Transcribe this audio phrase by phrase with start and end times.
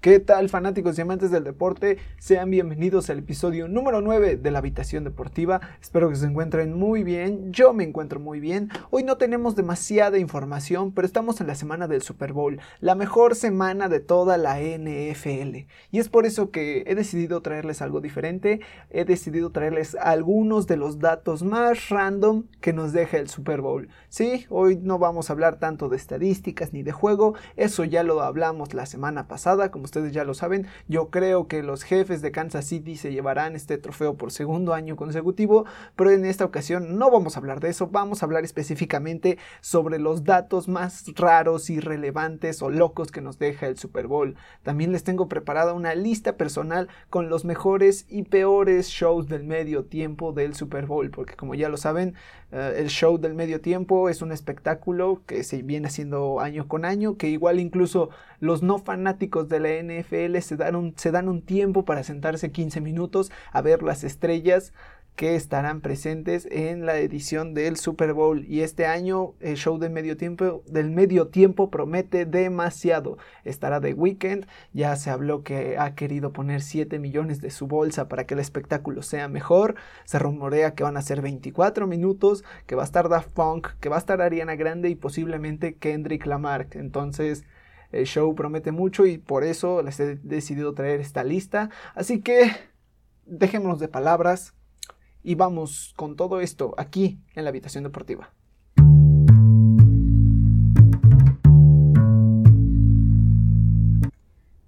[0.00, 1.98] ¿Qué tal fanáticos y amantes del deporte?
[2.18, 5.60] Sean bienvenidos al episodio número 9 de la habitación deportiva.
[5.78, 7.52] Espero que se encuentren muy bien.
[7.52, 8.70] Yo me encuentro muy bien.
[8.88, 13.34] Hoy no tenemos demasiada información, pero estamos en la semana del Super Bowl, la mejor
[13.34, 15.66] semana de toda la NFL.
[15.90, 18.62] Y es por eso que he decidido traerles algo diferente.
[18.88, 23.90] He decidido traerles algunos de los datos más random que nos deja el Super Bowl.
[24.08, 27.34] Sí, hoy no vamos a hablar tanto de estadísticas ni de juego.
[27.56, 31.62] Eso ya lo hablamos la semana pasada, como ustedes ya lo saben, yo creo que
[31.64, 36.24] los jefes de Kansas City se llevarán este trofeo por segundo año consecutivo, pero en
[36.24, 40.68] esta ocasión no vamos a hablar de eso, vamos a hablar específicamente sobre los datos
[40.68, 44.36] más raros y relevantes o locos que nos deja el Super Bowl.
[44.62, 49.84] También les tengo preparada una lista personal con los mejores y peores shows del medio
[49.84, 52.14] tiempo del Super Bowl, porque como ya lo saben,
[52.52, 56.84] eh, el show del medio tiempo es un espectáculo que se viene haciendo año con
[56.84, 58.10] año, que igual incluso
[58.40, 62.50] los no fanáticos de la NFL se dan un, se dan un tiempo para sentarse
[62.50, 64.72] 15 minutos a ver las estrellas
[65.20, 68.44] que estarán presentes en la edición del Super Bowl.
[68.46, 73.18] Y este año el show del medio tiempo del medio tiempo promete demasiado.
[73.44, 74.46] Estará de weekend.
[74.72, 78.40] Ya se habló que ha querido poner 7 millones de su bolsa para que el
[78.40, 79.74] espectáculo sea mejor.
[80.04, 83.90] Se rumorea que van a ser 24 minutos que va a estar Daft Punk que
[83.90, 86.68] va a estar Ariana Grande y posiblemente Kendrick Lamar.
[86.70, 87.44] Entonces
[87.92, 92.50] el show promete mucho y por eso les he decidido traer esta lista así que
[93.26, 94.54] dejémonos de palabras
[95.22, 98.32] y vamos con todo esto aquí en la habitación deportiva.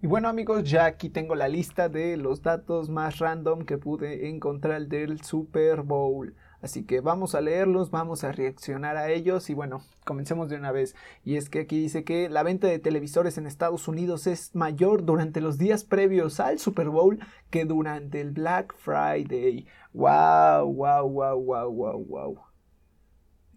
[0.01, 4.29] Y bueno amigos, ya aquí tengo la lista de los datos más random que pude
[4.29, 6.35] encontrar del Super Bowl.
[6.63, 10.71] Así que vamos a leerlos, vamos a reaccionar a ellos y bueno, comencemos de una
[10.71, 10.95] vez.
[11.25, 15.05] Y es que aquí dice que la venta de televisores en Estados Unidos es mayor
[15.05, 17.19] durante los días previos al Super Bowl
[17.51, 19.67] que durante el Black Friday.
[19.93, 22.39] Wow, wow, wow, wow, wow, wow.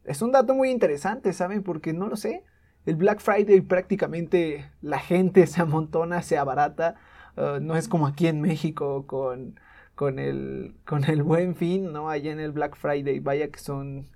[0.03, 1.61] Es un dato muy interesante, ¿saben?
[1.61, 2.43] Porque no lo sé.
[2.87, 6.95] El Black Friday prácticamente la gente se amontona, se abarata.
[7.37, 9.59] Uh, no es como aquí en México con
[9.95, 12.09] con el, con el buen fin, ¿no?
[12.09, 14.07] Allá en el Black Friday, vaya que son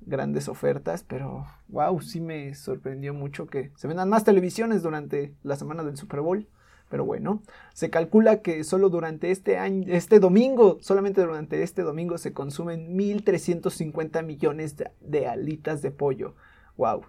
[0.00, 5.56] grandes ofertas, pero wow, sí me sorprendió mucho que se vendan más televisiones durante la
[5.56, 6.46] semana del Super Bowl.
[6.90, 7.42] Pero bueno,
[7.74, 12.96] se calcula que solo durante este año, este domingo, solamente durante este domingo se consumen
[12.96, 16.34] 1.350 millones de, de, alitas de pollo.
[16.78, 17.02] Wow,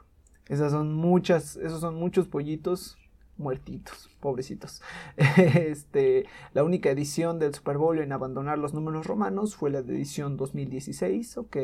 [0.49, 2.98] esas son muchas, esos son muchos pollitos
[3.39, 4.81] muertitos, pobrecitos.
[5.69, 9.95] Este, la única edición del Super Bowl en abandonar los números romanos fue la de
[9.95, 11.57] edición 2016, ok.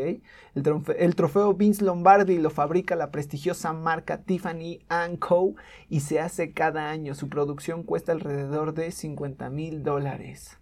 [0.56, 4.80] El, trofeo, Vince Lombardi lo fabrica la prestigiosa marca Tiffany
[5.20, 5.56] Co.
[5.90, 7.14] y se hace cada año.
[7.14, 10.58] Su producción cuesta alrededor de 50 mil dólares.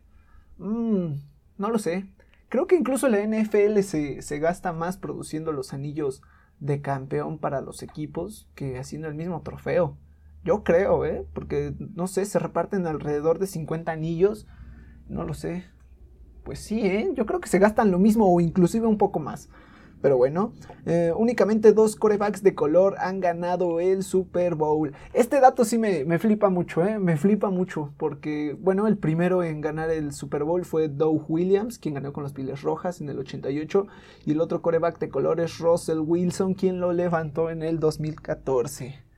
[0.58, 1.14] Mm,
[1.58, 2.08] no lo sé.
[2.50, 6.22] Creo que incluso la NFL se, se gasta más produciendo los anillos
[6.60, 9.98] de campeón para los equipos que haciendo el mismo trofeo.
[10.44, 11.26] Yo creo, ¿eh?
[11.34, 14.48] Porque, no sé, se reparten alrededor de 50 anillos.
[15.08, 15.66] No lo sé.
[16.44, 17.12] Pues sí, ¿eh?
[17.14, 19.50] Yo creo que se gastan lo mismo o inclusive un poco más.
[20.02, 20.52] Pero bueno,
[20.86, 24.92] eh, únicamente dos corebacks de color han ganado el Super Bowl.
[25.14, 27.00] Este dato sí me, me, flipa mucho, ¿eh?
[27.00, 27.94] Me flipa mucho.
[27.96, 32.24] Porque, bueno, el primero en ganar el Super Bowl fue Doug Williams, quien ganó con
[32.24, 33.88] las piles rojas en el 88.
[34.26, 39.13] Y el otro coreback de color es Russell Wilson, quien lo levantó en el 2014.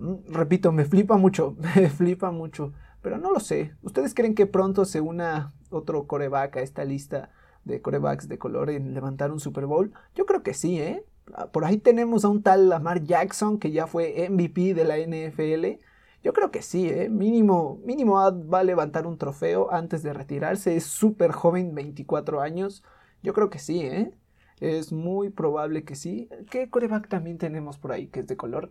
[0.00, 2.72] Mm, repito, me flipa mucho, me flipa mucho.
[3.02, 3.74] Pero no lo sé.
[3.82, 7.30] ¿Ustedes creen que pronto se una otro coreback a esta lista
[7.64, 9.92] de corebacks de color en levantar un Super Bowl?
[10.14, 11.04] Yo creo que sí, ¿eh?
[11.34, 14.98] Ah, por ahí tenemos a un tal Lamar Jackson que ya fue MVP de la
[14.98, 15.80] NFL.
[16.22, 17.08] Yo creo que sí, ¿eh?
[17.08, 20.76] Mínimo, mínimo va a levantar un trofeo antes de retirarse.
[20.76, 22.82] Es súper joven, 24 años.
[23.22, 24.12] Yo creo que sí, ¿eh?
[24.60, 26.28] Es muy probable que sí.
[26.50, 28.70] ¿Qué coreback también tenemos por ahí que es de color?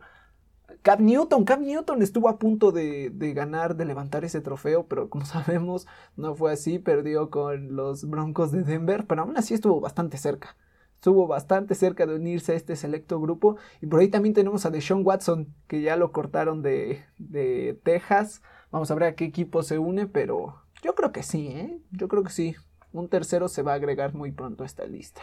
[0.82, 5.26] Cam Newton, Cam Newton estuvo a punto de, ganar, de levantar ese trofeo, pero como
[5.26, 10.18] sabemos no fue así, perdió con los Broncos de Denver, pero aún así estuvo bastante
[10.18, 10.56] cerca.
[10.96, 13.56] Estuvo bastante cerca de unirse a este selecto grupo.
[13.82, 18.42] Y por ahí también tenemos a Deshaun Watson, que ya lo cortaron de, de Texas.
[18.70, 21.82] Vamos a ver a qué equipo se une, pero yo creo que sí, ¿eh?
[21.92, 22.56] Yo creo que sí.
[22.92, 25.22] Un tercero se va a agregar muy pronto a esta lista.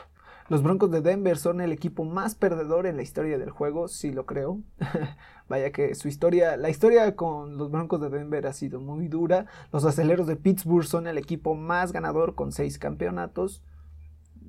[0.49, 4.12] Los Broncos de Denver son el equipo más perdedor en la historia del juego, sí
[4.12, 4.60] lo creo.
[5.48, 9.46] Vaya que su historia, la historia con los Broncos de Denver ha sido muy dura.
[9.72, 13.62] Los aceleros de Pittsburgh son el equipo más ganador con seis campeonatos.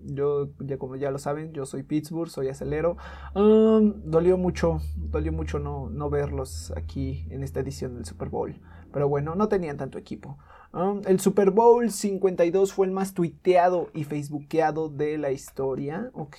[0.04, 2.98] Yo, ya como ya lo saben, yo soy Pittsburgh, soy acelero.
[3.36, 8.60] Um, dolió mucho, dolió mucho no, no verlos aquí en esta edición del Super Bowl.
[8.92, 10.38] Pero bueno, no tenían tanto equipo.
[10.74, 16.10] Um, el Super Bowl 52 fue el más tuiteado y facebookeado de la historia.
[16.14, 16.38] Ok.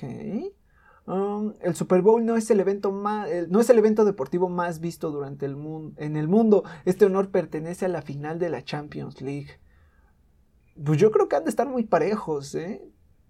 [1.09, 4.79] Um, el Super Bowl no es el evento más, no es el evento deportivo más
[4.79, 6.65] visto durante el mundo, en el mundo.
[6.85, 9.59] Este honor pertenece a la final de la Champions League.
[10.85, 12.83] Pues yo creo que han de estar muy parejos, ¿eh?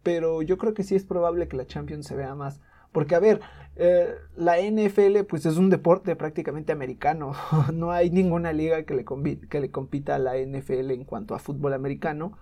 [0.02, 2.60] Pero yo creo que sí es probable que la Champions se vea más.
[2.90, 3.40] Porque, a ver,
[3.76, 7.34] eh, la NFL pues es un deporte prácticamente americano.
[7.72, 12.36] no hay ninguna liga que le compita a la NFL en cuanto a fútbol americano.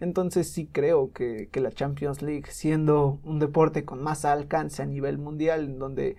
[0.00, 5.18] Entonces sí creo que, la Champions League, siendo un deporte con más alcance a nivel
[5.18, 6.16] mundial, en donde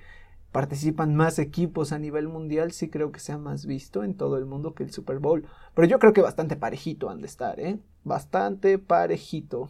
[0.51, 4.45] participan más equipos a nivel mundial, sí creo que sea más visto en todo el
[4.45, 5.47] mundo que el Super Bowl.
[5.73, 7.79] Pero yo creo que bastante parejito han de estar, ¿eh?
[8.03, 9.69] Bastante parejito.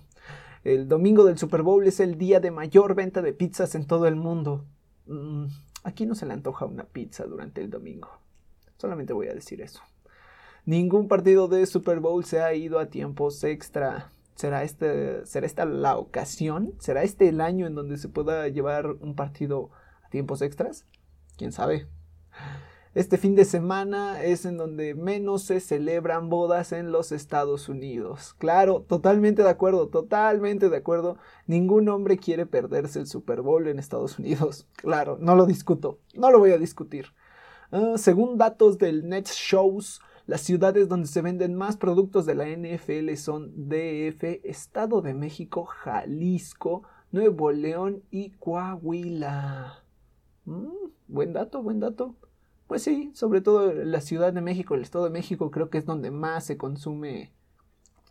[0.63, 4.07] El domingo del Super Bowl es el día de mayor venta de pizzas en todo
[4.07, 4.65] el mundo.
[5.07, 5.45] Mm,
[5.83, 8.09] aquí no se le antoja una pizza durante el domingo.
[8.77, 9.81] Solamente voy a decir eso.
[10.65, 14.11] Ningún partido de Super Bowl se ha ido a tiempos extra.
[14.35, 16.73] ¿Será, este, ¿Será esta la ocasión?
[16.79, 19.69] ¿Será este el año en donde se pueda llevar un partido
[20.03, 20.85] a tiempos extras?
[21.37, 21.87] ¿Quién sabe?
[22.93, 28.35] Este fin de semana es en donde menos se celebran bodas en los Estados Unidos.
[28.37, 31.17] Claro, totalmente de acuerdo, totalmente de acuerdo.
[31.47, 34.67] Ningún hombre quiere perderse el Super Bowl en Estados Unidos.
[34.75, 37.13] Claro, no lo discuto, no lo voy a discutir.
[37.71, 40.01] Ah, según datos del Net Shows,
[40.31, 45.65] las ciudades donde se venden más productos de la NFL son DF, Estado de México,
[45.65, 49.83] Jalisco, Nuevo León y Coahuila.
[50.45, 50.69] Mm,
[51.09, 52.15] buen dato, buen dato.
[52.67, 55.85] Pues sí, sobre todo la Ciudad de México, el Estado de México creo que es
[55.85, 57.33] donde más se consume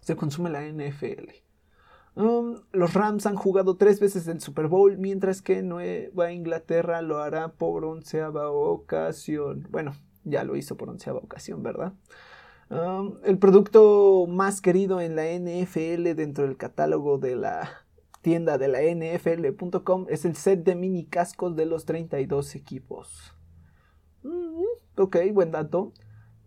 [0.02, 1.30] se consume la NFL.
[2.16, 7.20] Um, los Rams han jugado tres veces el Super Bowl, mientras que Nueva Inglaterra lo
[7.20, 9.66] hará por onceava ocasión.
[9.70, 9.94] Bueno,
[10.24, 11.92] ya lo hizo por onceava ocasión, ¿verdad?
[13.24, 17.68] El producto más querido en la NFL dentro del catálogo de la
[18.22, 23.34] tienda de la NFL.com es el set de mini cascos de los 32 equipos.
[24.22, 24.62] Mm,
[24.96, 25.92] ok, buen dato.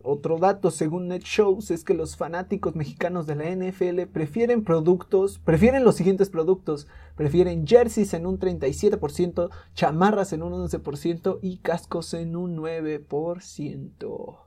[0.05, 5.85] Otro dato, según NetShows, es que los fanáticos mexicanos de la NFL prefieren productos, prefieren
[5.85, 6.88] los siguientes productos.
[7.15, 14.38] Prefieren jerseys en un 37%, chamarras en un 11% y cascos en un 9%.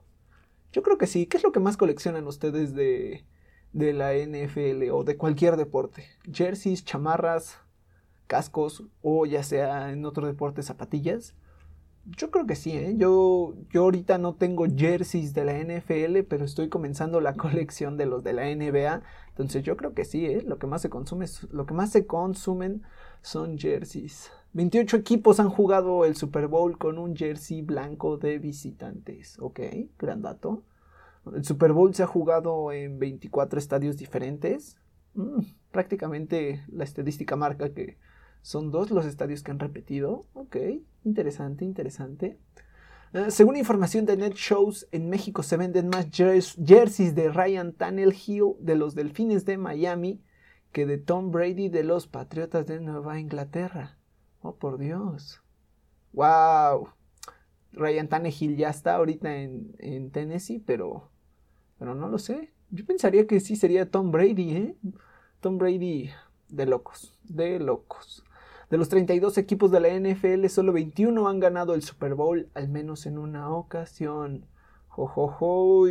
[0.71, 1.25] Yo creo que sí.
[1.25, 3.25] ¿Qué es lo que más coleccionan ustedes de,
[3.73, 6.05] de la NFL o de cualquier deporte?
[6.31, 7.57] Jerseys, chamarras,
[8.27, 11.33] cascos o ya sea en otro deporte zapatillas.
[12.15, 12.95] Yo creo que sí, ¿eh?
[12.97, 18.05] Yo, yo ahorita no tengo jerseys de la NFL, pero estoy comenzando la colección de
[18.05, 19.01] los de la NBA.
[19.29, 20.41] Entonces yo creo que sí, ¿eh?
[20.41, 22.83] Lo que más se consume, lo que más se consumen
[23.21, 24.31] son jerseys.
[24.53, 29.37] 28 equipos han jugado el Super Bowl con un jersey blanco de visitantes.
[29.39, 29.59] Ok,
[29.99, 30.63] gran dato.
[31.33, 34.77] El Super Bowl se ha jugado en 24 estadios diferentes.
[35.13, 37.97] Mm, prácticamente la estadística marca que
[38.41, 40.25] son dos los estadios que han repetido.
[40.33, 40.57] Ok,
[41.03, 42.37] interesante, interesante.
[43.13, 48.55] Eh, según información de Net Shows, en México se venden más jerseys de Ryan Tannehill
[48.59, 50.21] de los Delfines de Miami
[50.71, 53.97] que de Tom Brady de los Patriotas de Nueva Inglaterra.
[54.41, 55.41] Oh, por Dios.
[56.13, 56.89] ¡Wow!
[57.71, 61.09] Ryan Tannehill ya está ahorita en, en Tennessee, pero,
[61.79, 62.53] pero no lo sé.
[62.69, 64.75] Yo pensaría que sí sería Tom Brady, ¿eh?
[65.39, 66.09] Tom Brady
[66.49, 68.23] de locos, de locos.
[68.69, 72.67] De los 32 equipos de la NFL, solo 21 han ganado el Super Bowl, al
[72.67, 74.45] menos en una ocasión.
[74.89, 75.85] Jojojo,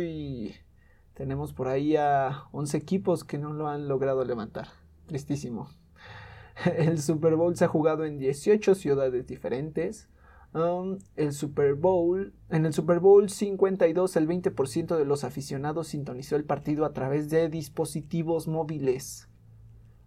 [1.15, 4.67] tenemos por ahí a 11 equipos que no lo han logrado levantar.
[5.07, 5.69] Tristísimo.
[6.77, 10.09] El Super Bowl se ha jugado en 18 ciudades diferentes.
[10.53, 16.35] Um, el Super Bowl, en el Super Bowl 52, el 20% de los aficionados sintonizó
[16.35, 19.29] el partido a través de dispositivos móviles.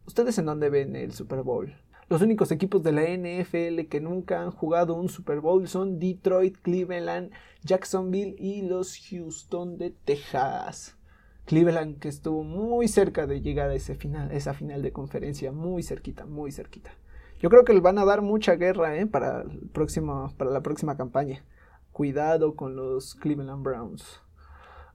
[0.06, 1.74] ¿Ustedes en dónde ven el Super Bowl?
[2.10, 6.56] Los únicos equipos de la NFL que nunca han jugado un Super Bowl son Detroit,
[6.60, 7.30] Cleveland,
[7.62, 10.96] Jacksonville y los Houston de Texas.
[11.44, 15.84] Cleveland que estuvo muy cerca de llegar a ese final, esa final de conferencia, muy
[15.84, 16.90] cerquita, muy cerquita.
[17.38, 19.06] Yo creo que le van a dar mucha guerra ¿eh?
[19.06, 21.44] para, el próximo, para la próxima campaña.
[21.92, 24.20] Cuidado con los Cleveland Browns.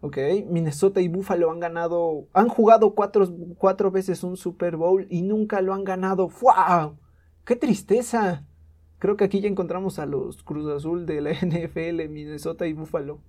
[0.01, 0.17] Ok,
[0.49, 3.25] Minnesota y Buffalo han ganado, han jugado cuatro,
[3.57, 6.27] cuatro veces un Super Bowl y nunca lo han ganado.
[6.41, 7.04] ¡Wow!
[7.45, 8.43] ¡Qué tristeza!
[8.97, 13.19] Creo que aquí ya encontramos a los Cruz Azul de la NFL, Minnesota y Buffalo.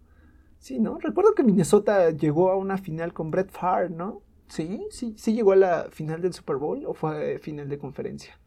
[0.58, 0.98] Sí, ¿no?
[0.98, 4.22] Recuerdo que Minnesota llegó a una final con Brett Favre, ¿no?
[4.48, 8.40] Sí, sí, sí llegó a la final del Super Bowl o fue final de conferencia.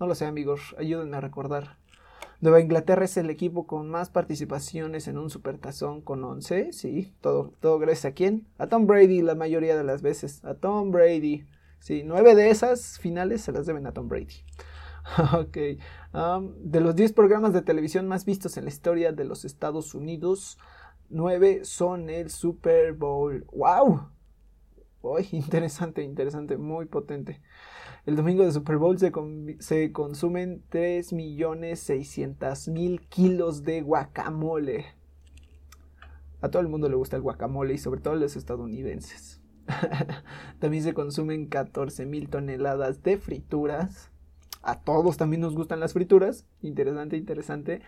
[0.00, 1.78] No lo sé, amigos, ayúdenme a recordar.
[2.40, 6.72] Nueva Inglaterra es el equipo con más participaciones en un supertazón con 11.
[6.72, 8.48] Sí, todo, todo gracias a quién?
[8.58, 10.44] A Tom Brady la mayoría de las veces.
[10.44, 11.46] A Tom Brady.
[11.78, 14.42] Sí, nueve de esas finales se las deben a Tom Brady.
[15.34, 15.58] ok.
[16.60, 20.58] De los 10 programas de televisión más vistos en la historia de los Estados Unidos,
[21.10, 23.46] 9 son el Super Bowl.
[23.52, 24.08] ¡Wow!
[25.02, 27.42] Uy, interesante, interesante, muy potente.
[28.06, 29.12] El domingo de Super Bowl se,
[29.60, 34.86] se consumen 3.600.000 kilos de guacamole.
[36.40, 39.40] A todo el mundo le gusta el guacamole y sobre todo a los estadounidenses.
[40.58, 44.11] también se consumen 14.000 toneladas de frituras.
[44.62, 46.46] A todos también nos gustan las frituras.
[46.62, 47.82] Interesante, interesante.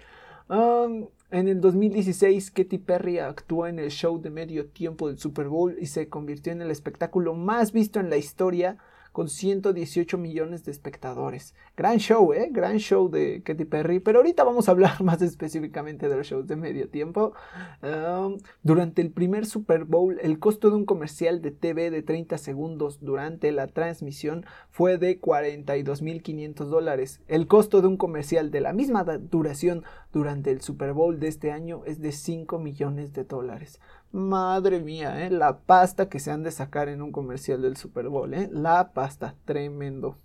[0.49, 5.49] Um, en el 2016, Katy Perry actuó en el show de medio tiempo del Super
[5.49, 8.78] Bowl y se convirtió en el espectáculo más visto en la historia
[9.14, 11.54] con 118 millones de espectadores.
[11.76, 12.49] Gran show, ¿eh?
[12.50, 14.00] Gran show de Katy Perry.
[14.00, 17.33] Pero ahorita vamos a hablar más específicamente de los shows de medio tiempo.
[17.80, 22.38] Um, durante el primer Super Bowl, el costo de un comercial de TV de 30
[22.38, 27.21] segundos durante la transmisión fue de 42.500 dólares.
[27.28, 31.52] El costo de un comercial de la misma duración durante el Super Bowl de este
[31.52, 33.78] año es de 5 millones de dólares.
[34.14, 35.30] Madre mía, ¿eh?
[35.30, 38.49] la pasta que se han de sacar en un comercial del Super Bowl, ¿eh?
[38.52, 40.18] la pasta, tremendo.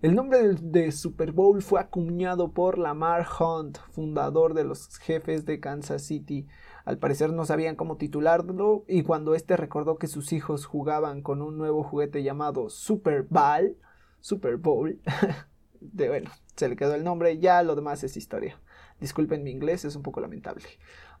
[0.00, 5.60] El nombre de Super Bowl fue acuñado por Lamar Hunt, fundador de los jefes de
[5.60, 6.46] Kansas City.
[6.86, 11.42] Al parecer no sabían cómo titularlo y cuando este recordó que sus hijos jugaban con
[11.42, 13.76] un nuevo juguete llamado Super Bowl,
[14.20, 14.98] Super Bowl,
[15.82, 18.58] de bueno, se le quedó el nombre, ya lo demás es historia.
[18.98, 20.64] Disculpen mi inglés, es un poco lamentable.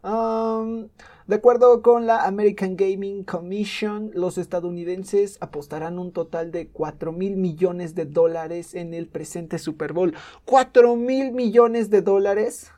[0.04, 7.36] De acuerdo con la American Gaming Commission, los estadounidenses apostarán un total de 4 mil
[7.36, 10.14] millones de dólares en el presente Super Bowl.
[10.44, 12.70] ¿4 mil millones de dólares?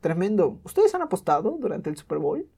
[0.00, 0.58] Tremendo.
[0.64, 2.48] ¿Ustedes han apostado durante el Super Bowl?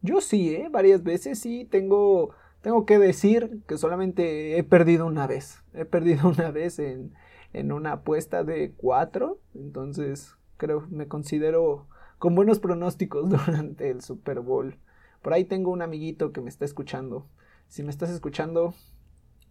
[0.00, 0.68] Yo sí, ¿eh?
[0.70, 2.30] Varias veces y tengo,
[2.62, 5.62] tengo que decir que solamente he perdido una vez.
[5.74, 7.12] He perdido una vez en,
[7.52, 9.38] en una apuesta de 4.
[9.54, 11.88] Entonces, creo, me considero
[12.22, 14.78] con buenos pronósticos durante el Super Bowl.
[15.22, 17.26] Por ahí tengo un amiguito que me está escuchando.
[17.66, 18.74] Si me estás escuchando,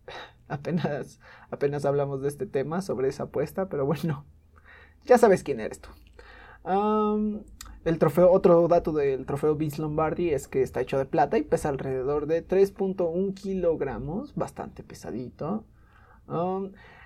[0.47, 4.23] apenas, apenas hablamos de este tema, sobre esa apuesta, pero bueno,
[5.05, 5.89] ya sabes quién eres tú.
[7.83, 11.41] el trofeo, otro dato del trofeo Vince Lombardi es que está hecho de plata y
[11.41, 15.65] pesa alrededor de 3.1 kilogramos, bastante pesadito.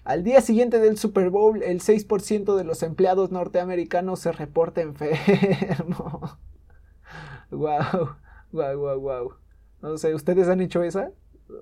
[0.05, 6.37] Al día siguiente del Super Bowl, el 6% de los empleados norteamericanos se reporta enfermo.
[7.49, 8.15] wow,
[8.51, 9.33] wow, wow, wow.
[9.81, 11.11] No sé, ¿ustedes han hecho esa?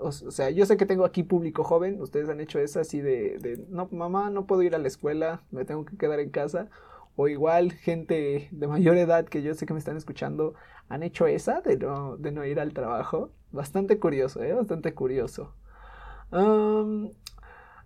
[0.01, 3.37] O sea, yo sé que tengo aquí público joven, ustedes han hecho esa así de,
[3.39, 6.69] de, no, mamá, no puedo ir a la escuela, me tengo que quedar en casa.
[7.15, 10.53] O igual, gente de mayor edad que yo sé que me están escuchando,
[10.89, 13.31] han hecho esa de no, de no ir al trabajo.
[13.53, 14.51] Bastante curioso, ¿eh?
[14.51, 15.53] Bastante curioso.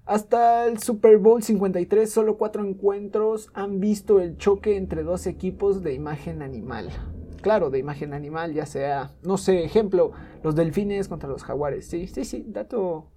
[0.08, 5.84] Hasta el Super Bowl 53, solo cuatro encuentros han visto el choque entre dos equipos
[5.84, 6.90] de imagen animal.
[7.42, 11.88] Claro, de imagen animal, ya sea, no sé, ejemplo, los delfines contra los jaguares.
[11.90, 13.12] Sí, sí, sí, dato,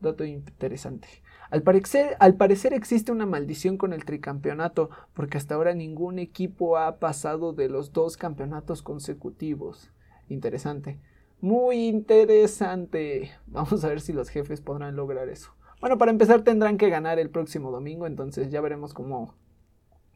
[0.00, 1.08] dato interesante.
[1.50, 6.78] Al parecer, al parecer existe una maldición con el tricampeonato, porque hasta ahora ningún equipo
[6.78, 9.92] ha pasado de los dos campeonatos consecutivos.
[10.30, 11.00] Interesante.
[11.42, 13.30] Muy interesante.
[13.46, 15.52] Vamos a ver si los jefes podrán lograr eso.
[15.80, 19.34] Bueno, para empezar tendrán que ganar el próximo domingo, entonces ya veremos cómo,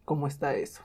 [0.04, 0.82] cómo está eso.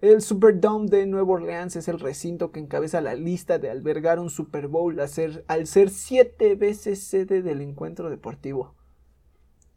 [0.00, 4.30] El Superdome de Nueva Orleans es el recinto que encabeza la lista de albergar un
[4.30, 8.74] Super Bowl al ser, siete veces sede del encuentro deportivo.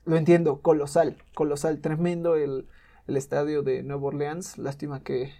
[0.06, 2.68] Lo entiendo, colosal, colosal, tremendo el,
[3.06, 4.58] estadio de Nueva Orleans.
[4.58, 5.32] Lástima que,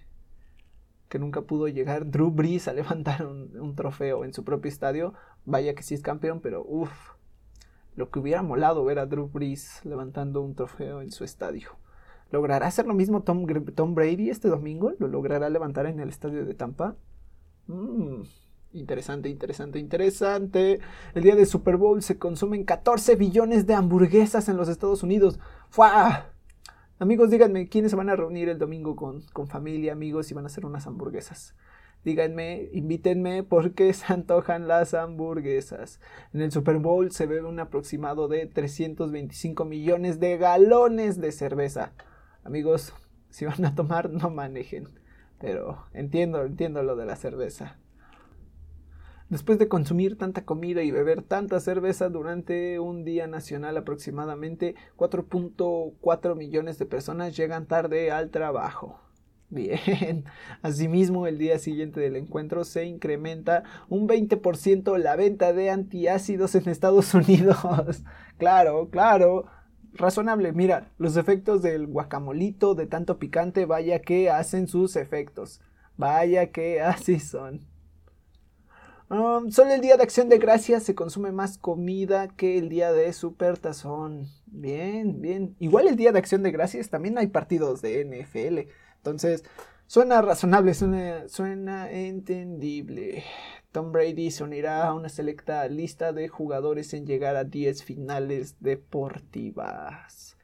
[1.10, 5.16] que nunca pudo llegar Drew Brees a levantar un, un trofeo en su propio estadio.
[5.46, 7.15] Vaya que sí es campeón, pero uff,
[7.96, 11.70] lo que hubiera molado ver a Drew Brees levantando un trofeo en su estadio.
[12.32, 13.46] ¿Logrará hacer lo mismo Tom,
[13.96, 14.94] Brady este domingo?
[15.00, 16.96] ¿Lo logrará levantar en el estadio de Tampa?
[17.68, 18.24] Mm,
[18.74, 20.80] interesante, interesante, interesante.
[21.14, 25.40] El día de Super Bowl se consumen 14 billones de hamburguesas en los Estados Unidos.
[25.70, 26.32] ¡Fua!
[26.98, 30.46] Amigos, díganme, ¿quiénes se van a reunir el domingo con, con familia, amigos y van
[30.46, 31.54] a hacer unas hamburguesas?
[32.06, 36.00] Díganme, invítenme porque se antojan las hamburguesas.
[36.34, 41.92] En el Super Bowl se bebe un aproximado de 325 millones de galones de cerveza.
[42.44, 42.94] Amigos,
[43.30, 44.88] si van a tomar, no manejen.
[45.40, 47.80] Pero entiendo, entiendo lo de la cerveza.
[49.28, 56.36] Después de consumir tanta comida y beber tanta cerveza durante un día nacional aproximadamente 4.4
[56.36, 59.05] millones de personas llegan tarde al trabajo.
[59.50, 60.26] Bien,
[60.62, 66.68] asimismo el día siguiente del encuentro se incrementa un 20% la venta de antiácidos en
[66.70, 68.04] Estados Unidos.
[68.38, 69.46] claro, claro,
[69.94, 70.52] razonable.
[70.52, 75.62] Mira, los efectos del guacamolito de tanto picante, vaya que hacen sus efectos.
[75.98, 77.62] Vaya que así son.
[79.08, 82.92] Um, solo el día de acción de gracias se consume más comida que el día
[82.92, 84.28] de super tazón.
[84.48, 85.56] Bien, bien.
[85.60, 88.68] Igual el día de acción de gracias también hay partidos de NFL.
[89.06, 89.44] Entonces,
[89.86, 93.24] suena razonable, suena, entendible.
[93.72, 98.56] Tom Brady se unirá a una selecta lista de jugadores en llegar a 10 finales
[98.62, 100.38] deportivas.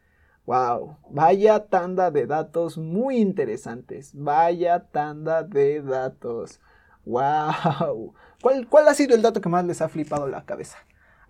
[0.46, 4.12] Wow, vaya tanda de datos muy interesantes.
[4.14, 6.60] Vaya tanda de datos.
[7.06, 8.14] Wow.
[8.44, 10.78] ¿Cuál, ¿Cuál, ha sido el dato que más les ha flipado la cabeza?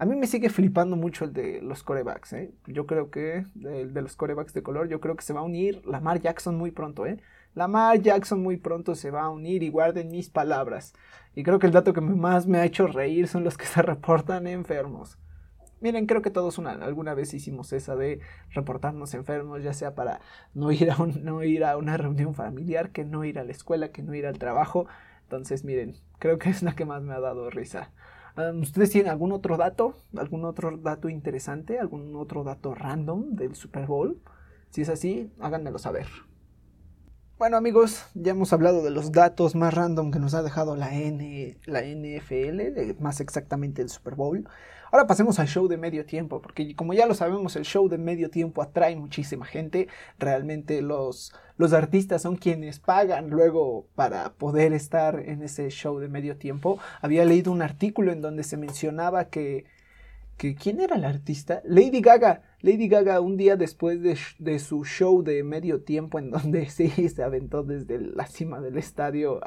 [0.01, 2.51] A mí me sigue flipando mucho el de los corebacks, ¿eh?
[2.65, 5.43] Yo creo que, el de los corebacks de color, yo creo que se va a
[5.43, 7.19] unir Lamar Jackson muy pronto, ¿eh?
[7.53, 10.93] Lamar Jackson muy pronto se va a unir y guarden mis palabras.
[11.35, 13.79] Y creo que el dato que más me ha hecho reír son los que se
[13.83, 15.19] reportan enfermos.
[15.81, 20.19] Miren, creo que todos una, alguna vez hicimos esa de reportarnos enfermos, ya sea para
[20.55, 23.89] no ir, a no ir a una reunión familiar, que no ir a la escuela,
[23.89, 24.87] que no ir al trabajo.
[25.25, 27.91] Entonces, miren, creo que es la que más me ha dado risa.
[28.61, 29.95] ¿Ustedes tienen algún otro dato?
[30.15, 31.79] ¿Algún otro dato interesante?
[31.79, 34.21] ¿Algún otro dato random del Super Bowl?
[34.69, 36.07] Si es así, háganmelo saber.
[37.37, 40.93] Bueno amigos, ya hemos hablado de los datos más random que nos ha dejado la,
[40.93, 44.47] N, la NFL, más exactamente el Super Bowl.
[44.91, 47.97] Ahora pasemos al show de medio tiempo, porque como ya lo sabemos, el show de
[47.97, 49.87] medio tiempo atrae muchísima gente.
[50.19, 56.09] Realmente los, los artistas son quienes pagan luego para poder estar en ese show de
[56.09, 56.77] medio tiempo.
[57.01, 59.65] Había leído un artículo en donde se mencionaba que
[60.59, 61.61] ¿quién era el artista?
[61.65, 62.41] Lady Gaga.
[62.61, 67.23] Lady Gaga un día después de, su show de medio tiempo en donde sí se
[67.23, 69.39] aventó desde la cima del estadio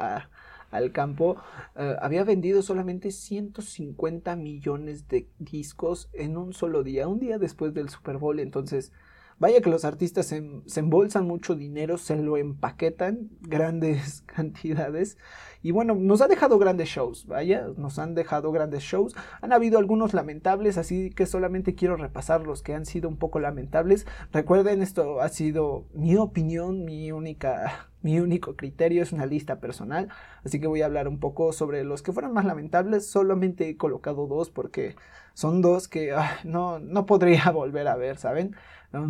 [0.71, 1.37] al campo,
[1.75, 7.73] eh, había vendido solamente 150 millones de discos en un solo día, un día después
[7.73, 8.39] del Super Bowl.
[8.39, 8.91] Entonces,
[9.37, 15.17] vaya que los artistas se, se embolsan mucho dinero, se lo empaquetan grandes cantidades
[15.65, 19.15] y bueno, nos ha dejado grandes shows, vaya, nos han dejado grandes shows.
[19.41, 23.39] Han habido algunos lamentables, así que solamente quiero repasar los que han sido un poco
[23.39, 24.05] lamentables.
[24.31, 30.09] Recuerden, esto ha sido mi opinión, mi única mi único criterio es una lista personal,
[30.43, 33.07] así que voy a hablar un poco sobre los que fueron más lamentables.
[33.07, 34.95] Solamente he colocado dos porque
[35.33, 38.55] son dos que ah, no, no podría volver a ver, ¿saben?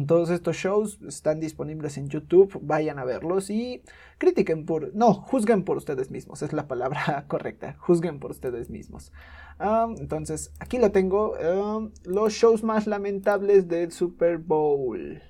[0.07, 3.83] Todos estos shows están disponibles en YouTube, vayan a verlos y
[4.17, 9.11] critiquen por, no, juzguen por ustedes mismos, es la palabra correcta, juzguen por ustedes mismos.
[9.99, 11.33] entonces, aquí lo tengo,
[12.05, 15.21] los shows más lamentables del Super Bowl.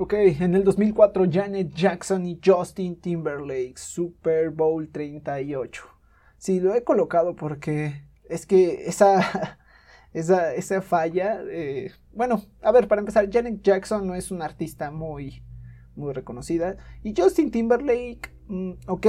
[0.00, 5.82] Ok, en el 2004 Janet Jackson y Justin Timberlake, Super Bowl 38.
[6.36, 9.58] Sí, lo he colocado porque es que esa,
[10.12, 14.92] esa, esa falla, eh, bueno, a ver, para empezar, Janet Jackson no es una artista
[14.92, 15.42] muy,
[15.96, 16.76] muy reconocida.
[17.02, 19.06] Y Justin Timberlake, mm, ok,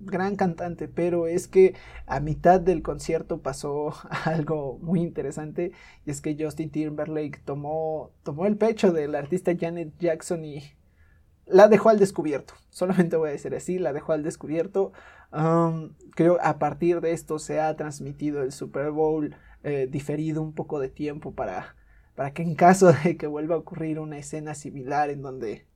[0.00, 1.74] gran cantante, pero es que
[2.06, 5.72] a mitad del concierto pasó algo muy interesante
[6.04, 10.62] y es que Justin Timberlake tomó, tomó el pecho del artista Janet Jackson y
[11.46, 12.54] la dejó al descubierto.
[12.70, 14.92] Solamente voy a decir así, la dejó al descubierto.
[15.32, 20.54] Um, creo a partir de esto se ha transmitido el Super Bowl eh, diferido un
[20.54, 21.76] poco de tiempo para,
[22.14, 25.67] para que en caso de que vuelva a ocurrir una escena similar en donde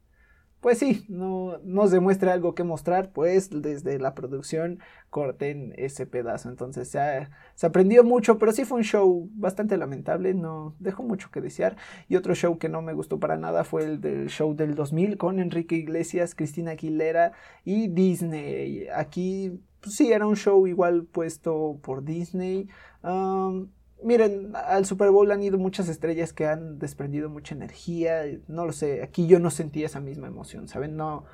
[0.62, 4.78] pues sí, no nos demuestre algo que mostrar, pues desde la producción
[5.10, 6.48] corten ese pedazo.
[6.48, 11.40] Entonces se, aprendió mucho, pero sí fue un show bastante lamentable, no dejó mucho que
[11.40, 11.76] desear.
[12.08, 15.18] Y otro show que no me gustó para nada fue el del show del 2000
[15.18, 17.32] con Enrique Iglesias, Cristina Aguilera
[17.64, 18.86] y Disney.
[18.94, 22.68] Aquí pues sí era un show igual puesto por Disney.
[24.04, 28.22] Miren, al Super Bowl han ido muchas estrellas que han desprendido mucha energía.
[28.48, 30.96] No lo sé, aquí yo no sentí esa misma emoción, ¿saben?
[30.96, 31.24] No,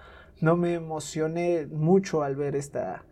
[0.41, 3.05] no me emocioné mucho al ver esta,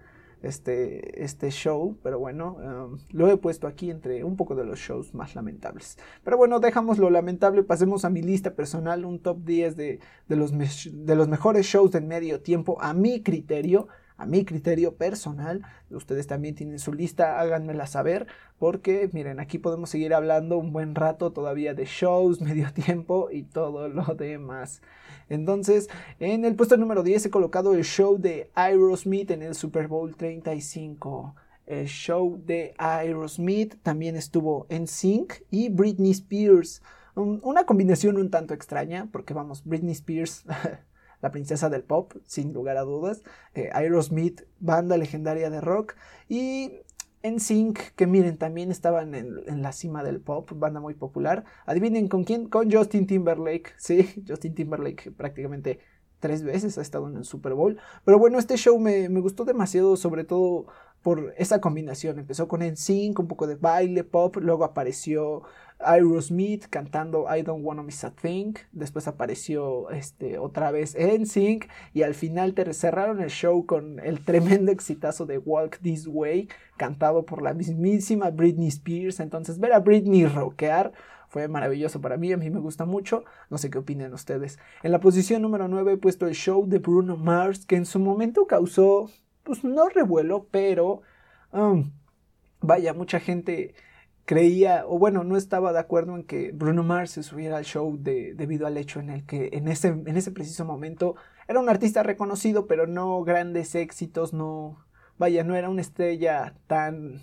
[0.42, 4.78] este, este show, pero bueno, um, lo he puesto aquí entre un poco de los
[4.78, 5.98] shows más lamentables.
[6.24, 10.36] Pero bueno, dejamos lo lamentable, pasemos a mi lista personal, un top 10 de, de,
[10.36, 15.62] los, de los mejores shows del medio tiempo a mi criterio a mi criterio personal.
[15.90, 18.26] Ustedes también tienen su lista, háganmela saber,
[18.58, 23.42] porque miren, aquí podemos seguir hablando un buen rato todavía de shows, medio tiempo y
[23.42, 24.82] todo lo demás.
[25.28, 25.88] Entonces,
[26.20, 30.14] en el puesto número 10 he colocado el show de Aerosmith en el Super Bowl
[30.14, 31.34] 35.
[31.66, 36.80] el show de Aerosmith, también estuvo en Sync y Britney Spears.
[37.16, 40.44] una combinación un tanto extraña, porque vamos, Britney Spears,
[41.20, 43.22] la princesa del pop, sin lugar a dudas,
[43.54, 45.94] eh, Aerosmith, banda legendaria de rock,
[46.28, 46.80] y
[47.22, 51.44] en Sync, que miren, también estaban en, la cima del pop, banda muy popular.
[51.64, 55.80] Adivinen con quién, con Justin Timberlake, sí, Justin Timberlake prácticamente
[56.20, 57.78] tres veces ha estado en el Super Bowl.
[58.04, 60.66] Pero bueno, este show me, me gustó demasiado, sobre todo
[61.02, 62.18] por esa combinación.
[62.18, 65.42] Empezó con NSYNC, un poco de baile, pop, luego apareció
[65.78, 72.02] Aerosmith cantando I Don't Wanna Miss a Thing, después apareció este, otra vez NSYNC y
[72.02, 77.24] al final te cerraron el show con el tremendo exitazo de Walk This Way, cantado
[77.26, 79.20] por la mismísima Britney Spears.
[79.20, 80.92] Entonces ver a Britney rockear
[81.28, 84.58] fue maravilloso para mí, a mí me gusta mucho, no sé qué opinen ustedes.
[84.82, 87.98] En la posición número 9 he puesto el show de Bruno Mars, que en su
[87.98, 89.10] momento causó
[89.42, 91.02] pues no revuelo, pero
[91.52, 91.90] um,
[92.60, 93.74] vaya, mucha gente
[94.26, 97.96] creía, o bueno, no estaba de acuerdo en que Bruno Mars se subiera al show
[97.98, 101.16] de, debido al hecho en el que en ese, en ese preciso momento
[101.48, 104.84] era un artista reconocido, pero no grandes éxitos, no,
[105.16, 107.22] vaya, no era una estrella tan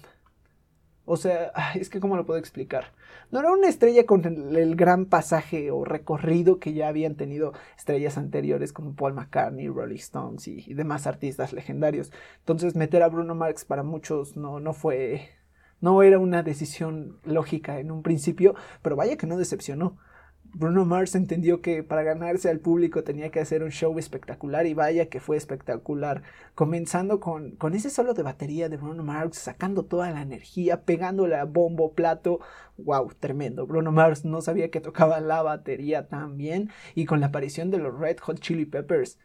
[1.06, 2.94] o sea, es que cómo lo puedo explicar.
[3.32, 8.18] No era una estrella con el, gran pasaje o recorrido que ya habían tenido estrellas
[8.18, 12.12] anteriores como Paul McCartney, Rolling Stones y, demás artistas legendarios.
[12.40, 15.30] Entonces meter a Bruno Mars para muchos no, no fue,
[15.84, 19.98] no era una decisión lógica en un principio, pero vaya que no decepcionó.
[20.54, 24.74] Bruno Mars entendió que para ganarse al público tenía que hacer un show espectacular y
[24.74, 26.24] vaya que fue espectacular.
[26.56, 31.36] Comenzando con, con ese solo de batería de Bruno Mars, sacando toda la energía, pegándole
[31.36, 32.40] a bombo, plato.
[32.78, 33.12] ¡Wow!
[33.20, 33.68] Tremendo.
[33.68, 37.80] Bruno Mars no sabía que tocaba la batería tan bien y con la aparición de
[37.80, 39.20] los Red Hot Chili Peppers.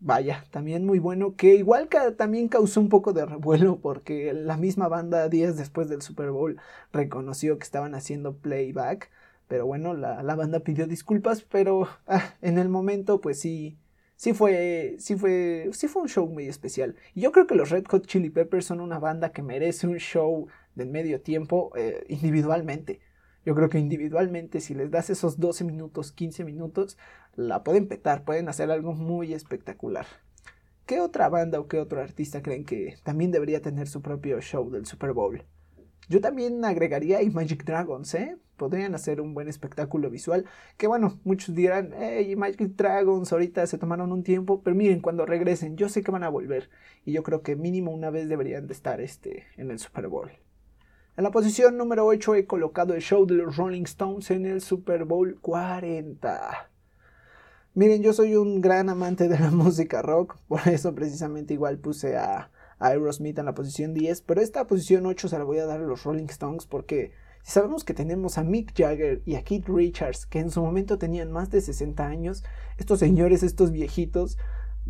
[0.00, 4.88] Vaya, también muy bueno, que igual también causó un poco de revuelo porque la misma
[4.88, 6.60] banda días después del Super Bowl
[6.92, 9.10] reconoció que estaban haciendo playback
[9.48, 13.78] pero bueno, la, banda pidió disculpas, pero ah, en el momento, pues sí,
[14.14, 16.96] sí fue, sí fue, sí fue un show muy especial.
[17.14, 19.96] Y yo creo que los Red Hot Chili Peppers son una banda que merece un
[19.98, 23.00] show de medio tiempo eh, individualmente.
[23.44, 26.98] Yo creo que individualmente, si les das esos 12 minutos, 15 minutos,
[27.34, 30.06] la pueden petar, pueden hacer algo muy espectacular.
[30.86, 34.70] ¿Qué otra banda o qué otro artista creen que también debería tener su propio show
[34.70, 35.44] del Super Bowl?
[36.08, 38.38] Yo también agregaría a Magic Dragons, ¿eh?
[38.56, 40.46] Podrían hacer un buen espectáculo visual.
[40.78, 45.26] Que bueno, muchos dirán, hey, Magic Dragons ahorita se tomaron un tiempo, pero miren, cuando
[45.26, 46.70] regresen, yo sé que van a volver.
[47.04, 50.30] Y yo creo que mínimo una vez deberían de estar este, en el Super Bowl.
[51.18, 54.60] En la posición número 8 he colocado el show de los Rolling Stones en el
[54.60, 56.70] Super Bowl 40.
[57.74, 62.16] Miren, yo soy un gran amante de la música rock, por eso precisamente igual puse
[62.16, 65.80] a Aerosmith en la posición 10, pero esta posición 8 se la voy a dar
[65.80, 67.10] a los Rolling Stones porque
[67.42, 70.98] si sabemos que tenemos a Mick Jagger y a Keith Richards que en su momento
[70.98, 72.44] tenían más de 60 años,
[72.76, 74.38] estos señores, estos viejitos,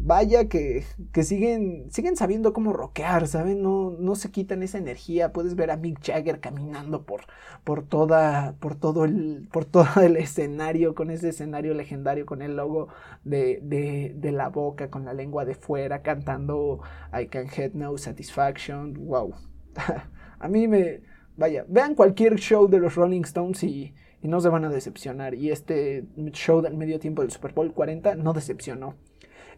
[0.01, 3.63] vaya que, que siguen, siguen sabiendo cómo rockear, ¿saben?
[3.63, 5.33] No, no se quitan esa energía.
[5.33, 7.23] Puedes ver a Mick Jagger caminando por,
[7.65, 9.67] por, toda, por, todo el, por
[10.03, 12.89] el escenario, con ese escenario legendario, con el logo
[13.25, 16.81] de, de, la boca, con la lengua de fuera, cantando
[17.13, 18.95] I Can Get No Satisfaction.
[19.07, 19.35] ¡Wow!
[20.39, 21.03] a mí me...
[21.37, 25.35] Vaya, vean cualquier show de los Rolling Stones y, y no se van a decepcionar.
[25.35, 28.97] Y este show del medio tiempo del Super Bowl 40 no decepcionó.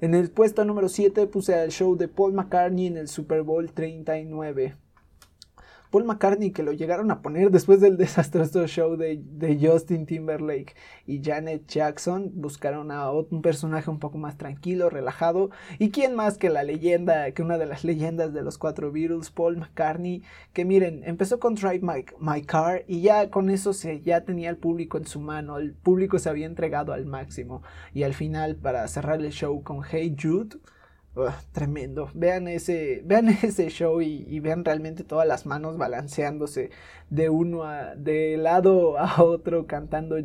[0.03, 3.71] En el puesto número 7 puse al show de Paul McCartney en el Super Bowl
[3.71, 4.75] 39.
[5.91, 9.21] Paul McCartney que lo llegaron a poner después del desastroso show de,
[9.61, 10.75] Justin Timberlake
[11.07, 12.31] y Janet Jackson.
[12.35, 15.51] Buscaron a un personaje un poco más tranquilo, relajado.
[15.79, 19.31] Y quién más que la leyenda, que una de las leyendas de los cuatro Beatles,
[19.31, 20.23] Paul McCartney.
[20.53, 24.51] Que miren, empezó con Drive My, My Car y ya con eso se ya tenía
[24.51, 25.59] el público en su mano.
[25.59, 27.63] El público se había entregado al máximo.
[27.93, 30.59] Y al final, para cerrar el show con Hey Jude
[31.53, 32.11] tremendo.
[32.15, 36.71] Vean ese, vean ese show y, vean realmente todas las manos balanceándose
[37.11, 40.17] de uno a, de lado a otro, cantando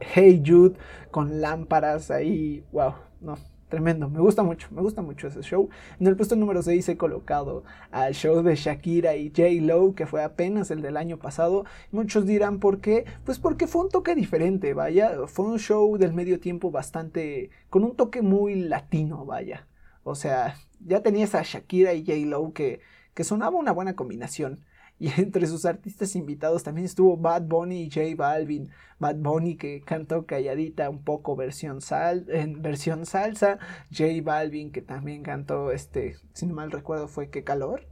[0.00, 0.76] Hey Jude
[1.10, 2.64] con lámparas ahí.
[2.72, 3.36] Wow, no,
[3.68, 4.08] tremendo.
[4.08, 5.68] Me gusta mucho, me gusta mucho ese show.
[5.98, 9.48] En el puesto número 6 he colocado al show de Shakira y J.
[9.62, 11.64] Lo, que fue apenas el del año pasado.
[11.92, 13.04] Muchos dirán por qué.
[13.24, 15.26] Pues porque fue un toque diferente, vaya.
[15.26, 17.50] Fue un show del medio tiempo bastante.
[17.70, 19.66] con un toque muy latino, vaya.
[20.08, 22.18] O sea, ya tenías a Shakira y J.
[22.26, 22.80] Lo que,
[23.12, 24.64] que sonaba una buena combinación.
[24.98, 28.70] Y entre sus artistas invitados también estuvo Bad Bunny y J Balvin.
[28.98, 33.58] Bad Bunny que cantó calladita un poco versión sal, en versión salsa.
[33.94, 37.86] J Balvin que también cantó este, si no mal recuerdo fue Qué calor.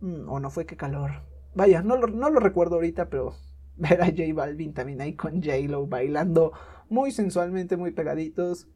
[0.00, 1.22] Mm, o no fue qué calor.
[1.54, 3.36] Vaya, no lo, no lo recuerdo ahorita, pero
[3.76, 6.52] ver a J Balvin también ahí con J-Lo bailando
[6.88, 8.68] muy sensualmente, muy pegaditos.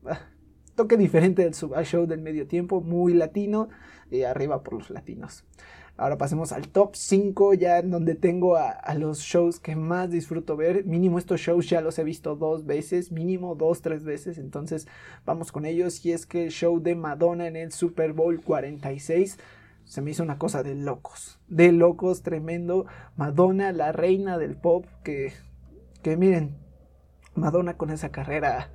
[0.80, 3.68] Toque diferente del show del medio tiempo, muy latino,
[4.10, 5.44] y arriba por los latinos.
[5.98, 10.10] Ahora pasemos al top 5, ya en donde tengo a, a, los shows que más
[10.10, 10.86] disfruto ver.
[10.86, 14.38] Mínimo estos shows ya los he visto dos veces, mínimo dos, tres veces.
[14.38, 14.88] Entonces
[15.26, 16.02] vamos con ellos.
[16.06, 19.36] Y es que el show de Madonna en el Super Bowl 46
[19.84, 21.38] se me hizo una cosa de locos.
[21.46, 22.86] De locos, tremendo.
[23.16, 25.34] Madonna, la reina del pop, que,
[26.02, 26.56] que miren,
[27.34, 28.70] Madonna con esa carrera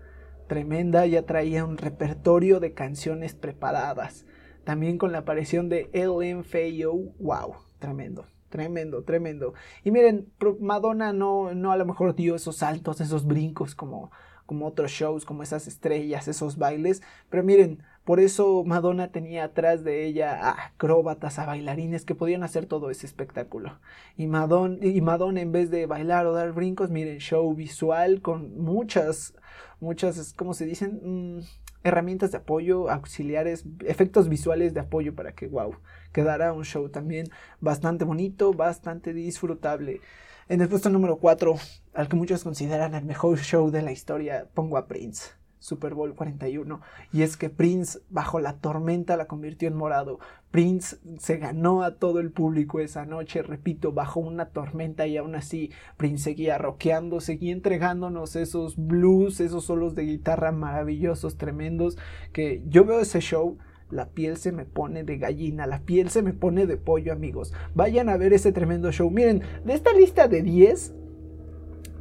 [0.47, 4.25] tremenda ya traía un repertorio de canciones preparadas.
[4.63, 9.53] También con la aparición de LMFAO, wow, tremendo, tremendo, tremendo.
[9.83, 14.11] Y miren, Madonna no, no a lo mejor dio esos saltos, esos brincos como,
[14.45, 19.83] como otros shows, como esas estrellas, esos bailes, pero miren, por eso Madonna tenía atrás
[19.83, 23.79] de ella a acróbatas, a bailarines que podían hacer todo ese espectáculo.
[24.15, 28.59] Y Madonna, y Madonna en vez de bailar o dar brincos, miren, show visual con
[28.59, 29.33] muchas,
[29.79, 31.01] muchas, ¿cómo se dicen?
[31.03, 31.39] Mm,
[31.83, 35.75] herramientas de apoyo, auxiliares, efectos visuales de apoyo para que, wow,
[36.13, 37.27] quedara un show también
[37.59, 39.99] bastante bonito, bastante disfrutable.
[40.47, 41.55] En el puesto número 4,
[41.95, 45.31] al que muchos consideran el mejor show de la historia, pongo a Prince.
[45.65, 46.79] Super Bowl 41.
[47.11, 50.19] Y es que Prince bajo la tormenta la convirtió en morado.
[50.51, 55.33] Prince se ganó a todo el público esa noche, repito, bajo una tormenta y aún
[55.33, 61.97] así Prince seguía rockeando, seguía entregándonos esos blues, esos solos de guitarra maravillosos, tremendos,
[62.31, 63.57] que yo veo ese show
[63.89, 67.53] la piel se me pone de gallina, la piel se me pone de pollo, amigos.
[67.75, 69.09] Vayan a ver ese tremendo show.
[69.11, 70.93] Miren, de esta lista de 10,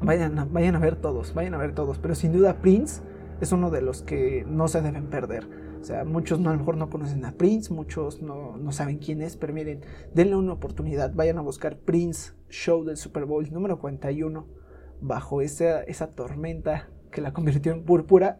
[0.00, 1.98] vayan vayan a ver todos, vayan a ver todos.
[1.98, 3.02] Pero sin duda Prince
[3.44, 5.48] es uno de los que no se deben perder.
[5.80, 8.98] O sea, muchos no, a lo mejor no conocen a Prince, muchos no, no, saben
[8.98, 9.82] quién es, pero miren,
[10.14, 14.46] denle una oportunidad, vayan a buscar Prince Show del Super Bowl número 41,
[15.02, 18.38] bajo esa, esa tormenta que la convirtió en púrpura,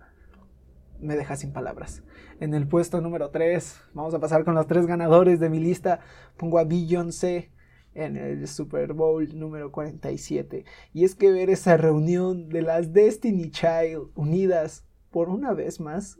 [1.01, 2.03] me deja sin palabras.
[2.40, 6.01] En el puesto número 3, vamos a pasar con los tres ganadores de mi lista,
[6.38, 7.53] pongo a Beyoncé
[7.95, 10.64] en el Super Bowl número 47.
[10.93, 16.18] Y es que ver esa reunión de las Destiny Child unidas por una vez más,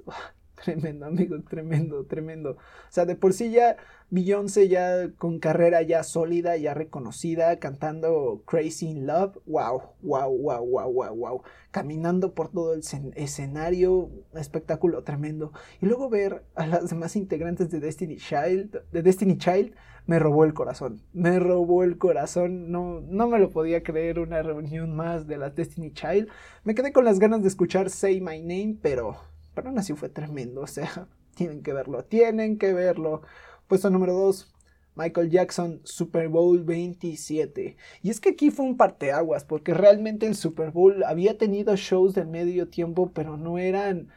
[0.65, 2.51] tremendo amigo, tremendo, tremendo.
[2.53, 2.57] O
[2.91, 3.77] sea, de por sí ya
[4.11, 10.65] Beyoncé ya con carrera ya sólida, ya reconocida, cantando Crazy in Love, wow, wow, wow,
[10.65, 11.43] wow, wow, wow.
[11.71, 12.83] Caminando por todo el
[13.17, 15.53] escenario, espectáculo tremendo.
[15.81, 19.75] Y luego ver a las demás integrantes de Destiny Child, de Destiny Child,
[20.07, 21.03] me robó el corazón.
[21.13, 22.71] Me robó el corazón.
[22.71, 26.29] No, no me lo podía creer una reunión más de las Destiny Child.
[26.63, 29.17] Me quedé con las ganas de escuchar Say My Name, pero,
[29.55, 30.63] pero aún así fue tremendo.
[30.63, 33.23] O sea, tienen que verlo, tienen que verlo.
[33.69, 34.51] Puesto número 2.
[34.97, 37.77] Michael Jackson, Super Bowl 27.
[38.03, 42.15] Y es que aquí fue un parteaguas, porque realmente el Super Bowl había tenido shows
[42.15, 44.11] de medio tiempo, pero no eran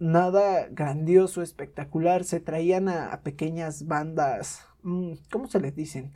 [0.00, 2.24] nada grandioso, espectacular.
[2.24, 6.12] Se traían a, a pequeñas bandas Mm, ¿cómo se les dicen?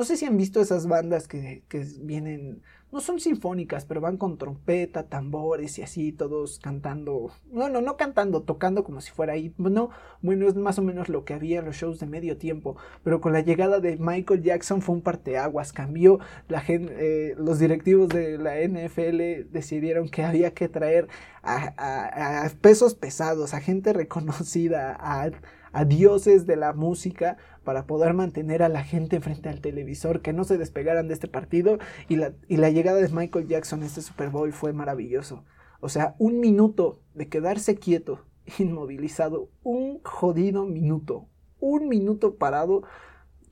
[0.00, 4.16] No sé si han visto esas bandas que, que, vienen, no son sinfónicas, pero van
[4.16, 9.52] con trompeta, tambores y así, todos cantando, bueno, no cantando, tocando como si fuera ahí,
[9.58, 9.90] no,
[10.22, 13.20] bueno, es más o menos lo que había en los shows de medio tiempo, pero
[13.20, 18.08] con la llegada de Michael Jackson fue un parteaguas, cambió, la gente, eh, los directivos
[18.08, 21.08] de la NFL decidieron que había que traer
[21.42, 25.30] a, a pesos pesados, a gente reconocida, a
[25.72, 30.32] a dioses de la música para poder mantener a la gente frente al televisor, que
[30.32, 33.86] no se despegaran de este partido y la, y la llegada de Michael Jackson a
[33.86, 35.44] este Super Bowl fue maravilloso.
[35.80, 38.24] O sea, un minuto de quedarse quieto,
[38.58, 42.82] inmovilizado, un jodido minuto, un minuto parado,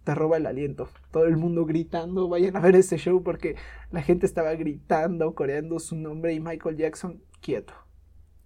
[0.04, 0.88] te roba el aliento.
[1.10, 3.56] Todo el mundo gritando, vayan a ver ese show porque
[3.90, 7.74] la gente estaba gritando, coreando su nombre y Michael Jackson quieto,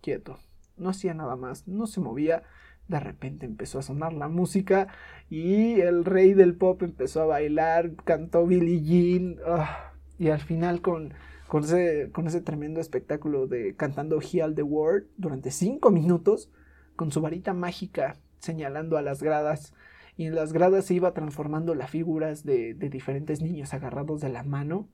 [0.01, 0.38] quieto.
[0.77, 2.42] No hacía nada más, no se movía
[2.88, 4.88] de repente empezó a sonar la música
[5.30, 10.82] y el rey del pop empezó a bailar, cantó Billie Jean ah, y al final
[10.82, 11.14] con,
[11.48, 16.50] con, ese, con ese tremendo espectáculo de cantando Heal the World durante cinco minutos
[16.96, 19.72] con su varita mágica señalando a las gradas
[20.16, 24.28] y en las gradas se iba transformando las figuras de, de diferentes niños agarrados de
[24.28, 24.88] la mano.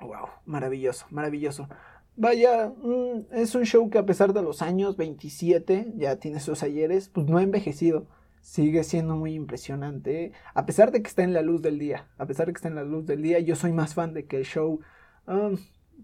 [0.00, 0.28] ¡Wow!
[0.46, 1.68] Maravilloso, maravilloso.
[2.16, 6.62] Vaya, mm, es un show que a pesar de los años 27, ya tiene sus
[6.62, 8.06] ayeres, pues no ha envejecido.
[8.40, 10.32] Sigue siendo muy impresionante.
[10.54, 12.08] A pesar de que está en la luz del día.
[12.18, 14.26] A pesar de que está en la luz del día, yo soy más fan de
[14.26, 14.80] que el show.
[15.26, 15.56] Um,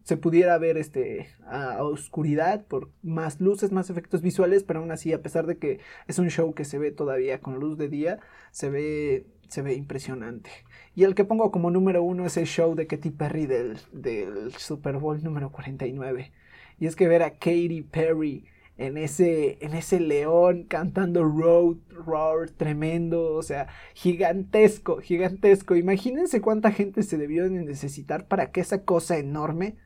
[0.05, 5.13] se pudiera ver este a oscuridad por más luces, más efectos visuales, pero aún así
[5.13, 8.21] a pesar de que es un show que se ve todavía con luz de día,
[8.51, 10.51] se ve se ve impresionante.
[10.95, 14.55] Y el que pongo como número uno es el show de Katy Perry del, del
[14.55, 16.33] Super Bowl número 49.
[16.79, 18.45] Y es que ver a Katy Perry
[18.79, 25.77] en ese, en ese león cantando Road, Roar, tremendo, o sea, gigantesco, gigantesco.
[25.77, 29.77] Imagínense cuánta gente se debió de necesitar para que esa cosa enorme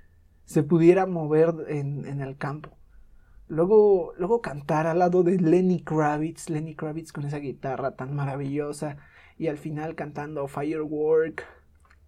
[0.45, 2.71] se pudiera mover en, en el campo.
[3.49, 8.97] Luego, luego cantar al lado de Lenny Kravitz, Lenny Kravitz con esa guitarra tan maravillosa
[9.39, 11.45] y al final cantando Firework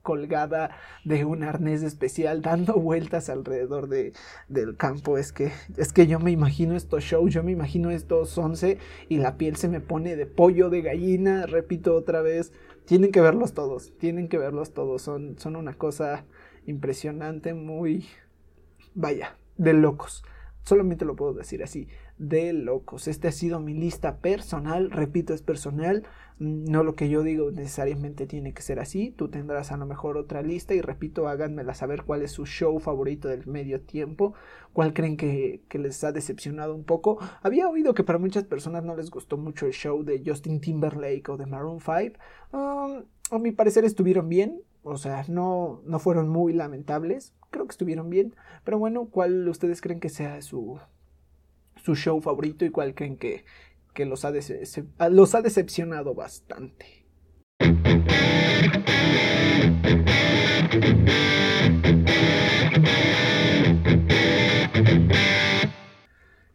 [0.07, 0.71] colgada
[1.05, 4.13] de un arnés especial dando vueltas alrededor de,
[4.49, 5.19] del campo.
[5.19, 9.19] Es que, es que yo me imagino estos shows, yo me imagino estos 11 y
[9.19, 12.53] la piel se me pone de pollo, de gallina, repito otra vez.
[12.85, 15.03] Tienen que verlos todos, tienen que verlos todos.
[15.03, 16.25] Son, son una cosa
[16.67, 18.07] impresionante, muy...
[18.95, 20.23] Vaya, de locos.
[20.63, 23.09] Solamente lo puedo decir así, de locos.
[23.09, 26.05] Este ha sido mi lista personal, repito, es personal.
[26.39, 29.11] No lo que yo digo necesariamente tiene que ser así.
[29.11, 32.79] Tú tendrás a lo mejor otra lista y repito, háganmela saber cuál es su show
[32.79, 34.35] favorito del medio tiempo,
[34.73, 37.19] cuál creen que, les ha decepcionado un poco.
[37.43, 41.29] Había oído que para muchas personas no les gustó mucho el show de Justin Timberlake
[41.31, 42.19] o de Maroon 5.
[42.53, 47.35] Um, a mi parecer estuvieron bien, o sea, no, no fueron muy lamentables.
[47.51, 48.35] Creo que estuvieron bien.
[48.63, 50.79] Pero bueno, ¿cuál ustedes creen que sea su,
[51.87, 53.45] su show favorito y cuál creen que,
[54.05, 54.33] los, ha
[55.09, 57.07] los ha decepcionado bastante?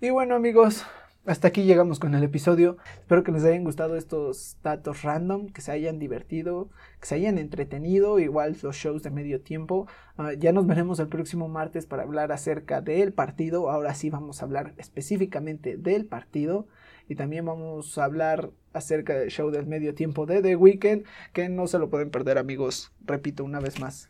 [0.02, 0.86] Y bueno amigos,
[1.26, 2.78] hasta aquí llegamos con el episodio.
[3.00, 7.38] Espero que les hayan gustado estos datos random, que se hayan divertido, que se hayan
[7.38, 9.88] entretenido, igual los shows de medio tiempo.
[10.18, 13.70] Ah, ya nos veremos el próximo martes para hablar acerca del partido.
[13.70, 16.68] Ahora sí vamos a hablar específicamente del partido.
[17.08, 21.04] Y también vamos a hablar acerca del show del medio tiempo de The Weeknd,
[21.34, 22.94] que no se lo pueden perder amigos.
[23.06, 24.10] Repito una vez más,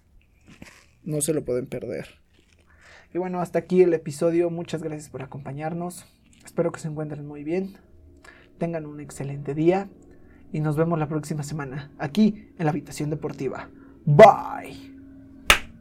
[1.04, 2.22] no se lo pueden perder.
[3.14, 4.50] Y bueno, hasta aquí el episodio.
[4.50, 6.06] Muchas gracias por acompañarnos.
[6.46, 7.78] Espero que se encuentren muy bien,
[8.58, 9.90] tengan un excelente día
[10.52, 13.70] y nos vemos la próxima semana aquí en la habitación deportiva.
[14.06, 15.01] Bye.